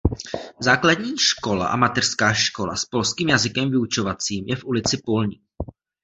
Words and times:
Základní 0.59 1.17
škola 1.17 1.67
a 1.67 1.75
mateřská 1.75 2.33
škola 2.33 2.75
s 2.75 2.85
polským 2.85 3.29
jazykem 3.29 3.69
vyučovacím 3.69 4.45
je 4.47 4.55
v 4.55 4.65
ulici 4.65 4.97
"Polní". 5.05 5.41